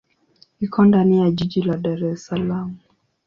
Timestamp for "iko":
0.59-0.85